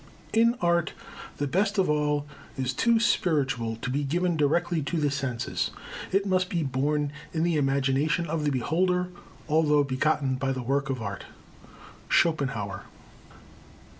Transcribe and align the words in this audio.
In 0.33 0.55
art 0.61 0.93
the 1.37 1.45
best 1.45 1.77
of 1.77 1.87
all 1.87 2.25
is 2.57 2.73
too 2.73 2.99
spiritual 2.99 3.75
to 3.75 3.91
be 3.91 4.03
given 4.03 4.35
directly 4.35 4.81
to 4.81 4.97
the 4.97 5.11
senses; 5.11 5.69
it 6.11 6.25
must 6.25 6.49
be 6.49 6.63
born 6.63 7.11
in 7.33 7.43
the 7.43 7.55
imagination 7.55 8.25
of 8.25 8.43
the 8.43 8.49
beholder, 8.49 9.09
although 9.47 9.83
begotten 9.83 10.37
by 10.37 10.53
the 10.53 10.63
work 10.63 10.89
of 10.89 11.03
art. 11.03 11.25
SCHOPENHAUER. 12.09 12.85